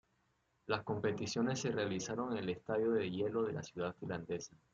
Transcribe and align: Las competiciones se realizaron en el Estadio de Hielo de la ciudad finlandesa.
Las 0.65 0.81
competiciones 0.81 1.59
se 1.59 1.69
realizaron 1.69 2.31
en 2.31 2.39
el 2.39 2.49
Estadio 2.49 2.89
de 2.93 3.07
Hielo 3.11 3.43
de 3.43 3.53
la 3.53 3.61
ciudad 3.61 3.95
finlandesa. 3.99 4.55